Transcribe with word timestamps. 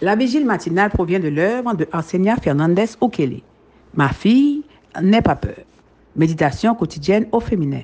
La 0.00 0.16
vigile 0.16 0.44
matinale 0.44 0.90
provient 0.90 1.20
de 1.20 1.28
l'œuvre 1.28 1.74
de 1.74 1.86
Arsenia 1.92 2.36
Fernandez 2.36 2.96
Okele. 3.00 3.40
Ma 3.94 4.08
fille, 4.08 4.64
n'aie 5.00 5.22
pas 5.22 5.36
peur. 5.36 5.54
Méditation 6.16 6.74
quotidienne 6.74 7.26
au 7.32 7.40
féminin. 7.40 7.82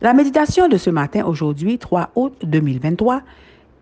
La 0.00 0.14
méditation 0.14 0.68
de 0.68 0.76
ce 0.76 0.90
matin, 0.90 1.24
aujourd'hui, 1.24 1.78
3 1.78 2.10
août 2.14 2.34
2023, 2.42 3.22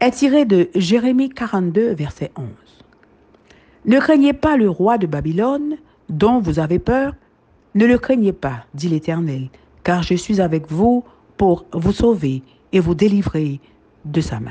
est 0.00 0.10
tirée 0.10 0.44
de 0.44 0.68
Jérémie 0.74 1.30
42, 1.30 1.94
verset 1.94 2.32
11. 2.36 2.46
Ne 3.84 3.98
craignez 3.98 4.32
pas 4.32 4.56
le 4.56 4.68
roi 4.68 4.98
de 4.98 5.06
Babylone, 5.06 5.76
dont 6.08 6.40
vous 6.40 6.58
avez 6.58 6.78
peur. 6.78 7.14
Ne 7.74 7.86
le 7.86 7.98
craignez 7.98 8.32
pas, 8.32 8.64
dit 8.74 8.88
l'Éternel, 8.88 9.48
car 9.84 10.02
je 10.02 10.14
suis 10.14 10.40
avec 10.40 10.70
vous 10.70 11.04
pour 11.36 11.64
vous 11.72 11.92
sauver 11.92 12.42
et 12.72 12.80
vous 12.80 12.94
délivrer 12.94 13.60
de 14.04 14.20
sa 14.20 14.40
main. 14.40 14.50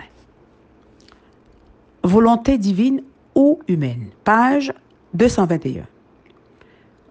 Volonté 2.04 2.58
divine 2.58 3.04
ou 3.36 3.60
humaine. 3.68 4.08
Page 4.24 4.74
221. 5.14 5.84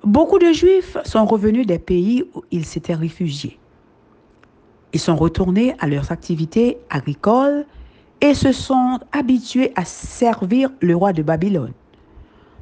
Beaucoup 0.02 0.38
de 0.38 0.52
Juifs 0.52 0.96
sont 1.04 1.24
revenus 1.26 1.66
des 1.66 1.78
pays 1.78 2.24
où 2.34 2.42
ils 2.50 2.64
s'étaient 2.64 2.94
réfugiés. 2.94 3.58
Ils 4.92 4.98
sont 5.00 5.14
retournés 5.14 5.76
à 5.78 5.86
leurs 5.86 6.10
activités 6.10 6.78
agricoles 6.90 7.66
et 8.20 8.34
se 8.34 8.50
sont 8.50 8.98
habitués 9.12 9.72
à 9.76 9.84
servir 9.84 10.70
le 10.80 10.96
roi 10.96 11.12
de 11.12 11.22
Babylone. 11.22 11.72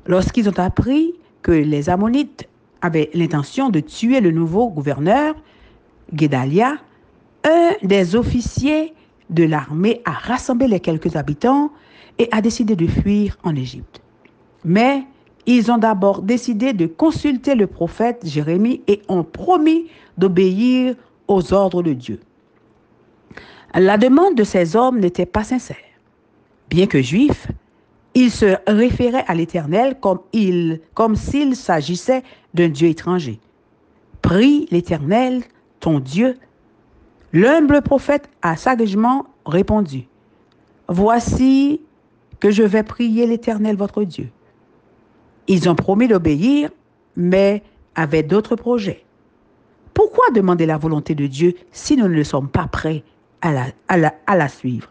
Lorsqu'ils 0.06 0.48
ont 0.48 0.58
appris 0.58 1.14
que 1.42 1.52
les 1.52 1.88
Ammonites 1.88 2.46
avaient 2.82 3.10
l'intention 3.14 3.70
de 3.70 3.80
tuer 3.80 4.20
le 4.20 4.32
nouveau 4.32 4.68
gouverneur, 4.68 5.34
Guédalia, 6.12 6.76
un 7.44 7.70
des 7.82 8.16
officiers 8.16 8.94
de 9.30 9.44
l'armée 9.44 10.00
a 10.04 10.12
rassemblé 10.12 10.68
les 10.68 10.80
quelques 10.80 11.16
habitants 11.16 11.70
et 12.18 12.28
a 12.32 12.40
décidé 12.40 12.76
de 12.76 12.86
fuir 12.86 13.36
en 13.42 13.54
Égypte. 13.54 14.02
Mais 14.64 15.04
ils 15.46 15.70
ont 15.70 15.78
d'abord 15.78 16.22
décidé 16.22 16.72
de 16.72 16.86
consulter 16.86 17.54
le 17.54 17.66
prophète 17.66 18.20
Jérémie 18.24 18.82
et 18.86 19.02
ont 19.08 19.24
promis 19.24 19.86
d'obéir 20.16 20.94
aux 21.26 21.52
ordres 21.54 21.82
de 21.82 21.92
Dieu. 21.92 22.20
La 23.74 23.98
demande 23.98 24.34
de 24.34 24.44
ces 24.44 24.76
hommes 24.76 24.98
n'était 24.98 25.26
pas 25.26 25.44
sincère. 25.44 25.76
Bien 26.70 26.86
que 26.86 27.00
juifs, 27.00 27.48
ils 28.14 28.30
se 28.30 28.56
référaient 28.66 29.24
à 29.26 29.34
l'Éternel 29.34 29.96
comme, 30.00 30.20
comme 30.94 31.16
s'il 31.16 31.54
s'agissait 31.54 32.22
d'un 32.54 32.68
Dieu 32.68 32.88
étranger. 32.88 33.38
Prie 34.22 34.66
l'Éternel, 34.70 35.42
ton 35.80 36.00
Dieu. 36.00 36.36
L'humble 37.32 37.82
prophète 37.82 38.30
a 38.42 38.56
sagement 38.56 39.26
répondu, 39.44 40.08
Voici 40.88 41.82
que 42.40 42.50
je 42.50 42.62
vais 42.62 42.82
prier 42.82 43.26
l'Éternel 43.26 43.76
votre 43.76 44.04
Dieu. 44.04 44.30
Ils 45.46 45.68
ont 45.68 45.74
promis 45.74 46.08
d'obéir, 46.08 46.70
mais 47.16 47.62
avaient 47.94 48.22
d'autres 48.22 48.56
projets. 48.56 49.04
Pourquoi 49.92 50.30
demander 50.34 50.64
la 50.64 50.78
volonté 50.78 51.14
de 51.14 51.26
Dieu 51.26 51.54
si 51.72 51.96
nous 51.96 52.08
ne 52.08 52.22
sommes 52.22 52.48
pas 52.48 52.68
prêts 52.68 53.02
à 53.42 53.52
la, 53.52 54.14
à 54.26 54.36
la, 54.36 54.48
suivre? 54.48 54.88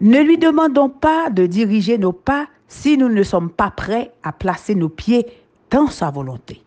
Ne 0.00 0.20
lui 0.20 0.38
demandons 0.38 0.90
pas 0.90 1.30
de 1.30 1.46
diriger 1.46 1.98
nos 1.98 2.12
pas 2.12 2.46
si 2.68 2.96
nous 2.96 3.08
ne 3.08 3.22
sommes 3.24 3.50
pas 3.50 3.70
prêts 3.70 4.12
à 4.22 4.32
placer 4.32 4.76
nos 4.76 4.88
pieds 4.88 5.26
dans 5.70 5.88
sa 5.88 6.10
volonté. 6.10 6.62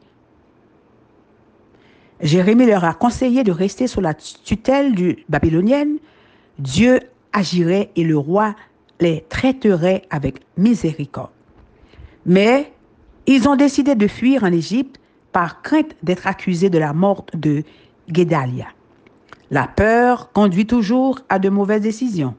Jérémie 2.22 2.66
leur 2.66 2.84
a 2.84 2.94
conseillé 2.94 3.44
de 3.44 3.52
rester 3.52 3.88
sous 3.88 4.02
la 4.02 4.14
tutelle 4.14 4.94
du 4.94 5.26
babylonienne. 5.30 5.98
Dieu 6.60 7.00
agirait 7.34 7.90
et 7.96 8.04
le 8.04 8.18
roi 8.18 8.56
les 9.00 9.26
traiterait 9.30 10.04
avec 10.10 10.42
miséricorde. 10.58 11.32
Mais 12.26 12.72
ils 13.26 13.50
ont 13.50 13.56
décidé 13.56 13.96
de 13.96 14.08
fuir 14.08 14.44
en 14.44 14.52
Égypte 14.52 15.00
par 15.32 15.62
crainte 15.62 15.96
d'être 16.04 16.28
accusés 16.28 16.70
de 16.70 16.78
la 16.78 16.94
mort 16.94 17.26
de 17.34 17.64
Guédalia. 18.10 18.68
La 19.50 19.68
peur 19.68 20.32
conduit 20.32 20.68
toujours 20.68 21.20
à 21.30 21.40
de 21.40 21.50
mauvaises 21.50 21.82
décisions. 21.82 22.36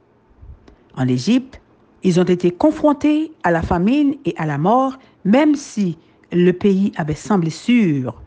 En 0.96 1.08
Égypte, 1.08 1.60
ils 2.04 2.20
ont 2.20 2.24
été 2.24 2.50
confrontés 2.50 3.32
à 3.42 3.50
la 3.50 3.62
famine 3.62 4.16
et 4.24 4.34
à 4.36 4.46
la 4.46 4.58
mort, 4.58 4.98
même 5.24 5.54
si 5.54 5.98
le 6.30 6.52
pays 6.52 6.92
avait 6.96 7.14
semblé 7.14 7.50
sûr, 7.50 8.21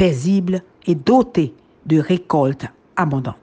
paisible 0.00 0.62
et 0.86 0.94
doté 0.94 1.52
de 1.84 1.98
récoltes 1.98 2.64
abondantes. 2.96 3.36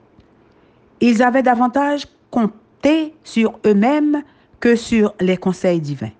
Ils 1.00 1.22
avaient 1.22 1.44
davantage 1.44 2.08
compté 2.32 3.14
sur 3.22 3.60
eux-mêmes 3.64 4.24
que 4.58 4.74
sur 4.74 5.14
les 5.20 5.36
conseils 5.36 5.80
divins. 5.80 6.10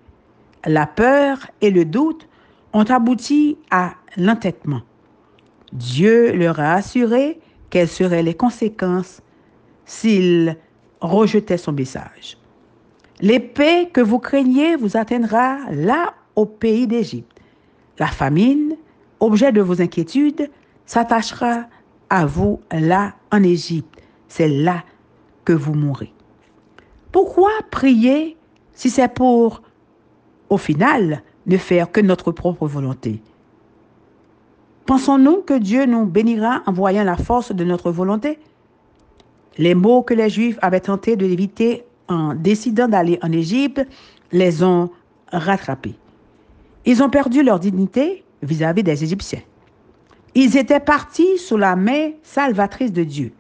La 0.65 0.87
peur 0.87 1.39
et 1.61 1.73
le 1.73 1.85
doute 1.85 2.29
ont 2.73 2.85
abouti 2.85 3.59
à 3.73 3.95
l'entêtement. 4.17 4.83
Dieu 5.73 6.33
leur 6.33 6.61
a 6.61 6.75
assuré 6.75 7.41
quelles 7.69 7.89
seraient 7.89 8.23
les 8.23 8.35
conséquences 8.35 9.21
s'ils 9.87 10.57
rejetaient 11.01 11.59
son 11.59 11.73
message. 11.73 12.39
L'épée 13.21 13.89
que 13.93 14.01
vous 14.01 14.21
craignez 14.21 14.77
vous 14.77 14.97
atteindra 14.97 15.59
là 15.73 16.15
au 16.37 16.47
pays 16.47 16.87
d'Égypte. 16.87 17.41
La 17.99 18.07
famine, 18.07 18.68
objet 19.21 19.53
de 19.53 19.61
vos 19.61 19.81
inquiétudes, 19.81 20.51
s'attachera 20.87 21.67
à 22.11 22.27
vous 22.27 22.61
là 22.73 23.15
en 23.31 23.43
Égypte. 23.43 24.03
C'est 24.29 24.49
là 24.49 24.85
que 25.45 25.53
vous 25.53 25.75
mourrez. 25.75 26.13
Pourquoi 27.13 27.51
prier 27.71 28.37
si 28.73 28.91
c'est 28.91 29.13
pour, 29.13 29.63
au 30.51 30.59
final, 30.59 31.23
ne 31.47 31.57
faire 31.57 31.91
que 31.91 32.01
notre 32.01 32.33
propre 32.33 32.67
volonté? 32.67 33.23
Pensons-nous 34.87 35.43
que 35.43 35.59
Dieu 35.59 35.85
nous 35.85 36.07
bénira 36.07 36.63
en 36.67 36.73
voyant 36.73 37.05
la 37.05 37.17
force 37.17 37.53
de 37.53 37.65
notre 37.65 37.91
volonté? 37.91 38.39
Les 39.59 39.75
mots 39.75 40.03
que 40.03 40.15
les 40.15 40.31
Juifs 40.31 40.59
avaient 40.63 40.81
tenté 40.81 41.17
de 41.17 41.27
l'éviter 41.27 41.85
en 42.09 42.35
décidant 42.35 42.89
d'aller 42.89 43.19
en 43.23 43.33
Égypte 43.33 43.87
les 44.33 44.63
ont 44.63 44.91
rattrapés. 45.33 45.97
Ils 46.85 47.03
ont 47.03 47.11
perdu 47.11 47.43
leur 47.43 47.59
dignité 47.59 48.25
vis-à-vis 48.43 48.83
des 48.83 49.05
Égyptiens. 49.05 49.43
Ils 50.35 50.57
étaient 50.57 50.81
partis 50.81 51.39
sous 51.39 51.57
la 51.57 51.77
main 51.77 52.11
salvatrice 52.23 52.93
de 52.93 53.05
Dieu. 53.05 53.33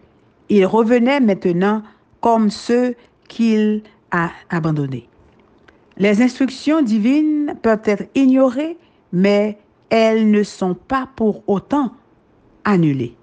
Ils 0.48 0.66
revenaient 0.66 1.20
maintenant 1.20 1.82
comme 2.20 2.50
ceux 2.50 2.94
qu'il 3.28 3.82
a 4.10 4.30
abandonnés. 4.50 5.08
Les 5.98 6.22
instructions 6.22 6.82
divines 6.82 7.54
peuvent 7.62 7.82
être 7.84 8.04
ignorées, 8.14 8.76
mais 9.12 9.58
elles 9.90 10.30
ne 10.30 10.42
sont 10.42 10.74
pas 10.74 11.08
pour 11.16 11.42
autant 11.46 11.92
annulées. 12.64 13.14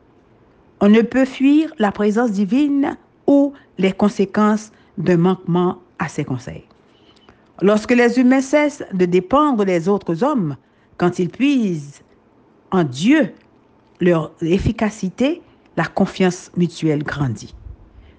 On 0.81 0.89
ne 0.89 1.01
peut 1.01 1.25
fuir 1.25 1.73
la 1.79 1.91
présence 1.91 2.31
divine 2.31 2.97
ou 3.27 3.53
les 3.77 3.91
conséquences 3.91 4.71
d'un 4.97 5.17
manquement 5.17 5.77
à 5.99 6.07
ses 6.07 6.25
conseils. 6.25 6.65
Lorsque 7.61 7.91
les 7.91 8.19
humains 8.19 8.41
cessent 8.41 8.83
de 8.93 9.05
dépendre 9.05 9.63
des 9.63 9.87
autres 9.87 10.23
hommes, 10.23 10.57
quand 10.97 11.19
ils 11.19 11.29
puisent 11.29 12.01
en 12.71 12.83
Dieu 12.83 13.33
leur 13.99 14.31
efficacité, 14.41 15.41
la 15.77 15.85
confiance 15.85 16.51
mutuelle 16.55 17.03
grandit. 17.03 17.53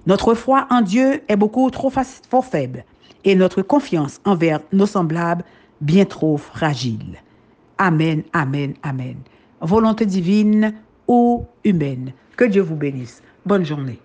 Notre 0.06 0.34
foi 0.34 0.66
en 0.70 0.82
Dieu 0.82 1.22
est 1.28 1.36
beaucoup 1.36 1.68
trop, 1.70 1.90
trop 2.28 2.42
faible 2.42 2.84
et 3.24 3.34
notre 3.34 3.62
confiance 3.62 4.20
envers 4.24 4.60
nos 4.72 4.86
semblables 4.86 5.44
bien 5.80 6.04
trop 6.04 6.36
fragile. 6.36 7.16
Amen, 7.78 8.22
amen, 8.32 8.74
amen. 8.82 9.16
Volonté 9.60 10.06
divine 10.06 10.74
ou 11.08 11.44
humaine. 11.64 12.12
Que 12.36 12.44
Dieu 12.44 12.62
vous 12.62 12.76
bénisse. 12.76 13.22
Bonne 13.44 13.64
journée. 13.64 13.98